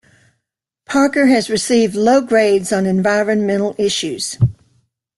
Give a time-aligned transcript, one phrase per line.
[0.87, 4.35] Parker has received low grades on environmental issues.